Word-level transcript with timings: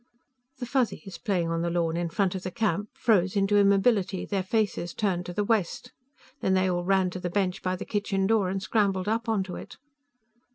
The 0.57 0.65
Fuzzies, 0.65 1.19
playing 1.19 1.51
on 1.51 1.61
the 1.61 1.69
lawn 1.69 1.95
in 1.95 2.09
front 2.09 2.33
of 2.33 2.41
the 2.41 2.49
camp, 2.49 2.89
froze 2.91 3.35
into 3.35 3.59
immobility, 3.59 4.25
their 4.25 4.41
faces 4.41 4.95
turned 4.95 5.27
to 5.27 5.33
the 5.33 5.43
west. 5.43 5.91
Then 6.39 6.55
they 6.55 6.67
all 6.67 6.83
ran 6.83 7.11
to 7.11 7.19
the 7.19 7.29
bench 7.29 7.61
by 7.61 7.75
the 7.75 7.85
kitchen 7.85 8.25
door 8.25 8.49
and 8.49 8.63
scrambled 8.63 9.07
up 9.07 9.29
onto 9.29 9.55
it. 9.55 9.77